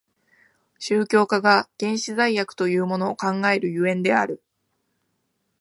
[0.79, 4.41] 宗教家が原始罪悪というものを考える所以である。